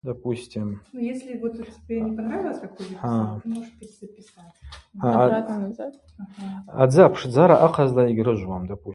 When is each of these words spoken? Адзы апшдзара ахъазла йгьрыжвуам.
Адзы 6.83 7.01
апшдзара 7.07 7.55
ахъазла 7.65 8.03
йгьрыжвуам. 8.11 8.63